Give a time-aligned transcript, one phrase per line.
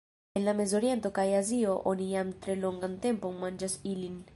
[0.37, 4.23] En la Mezoriento kaj Azio oni jam tre longan tempon manĝas ilin.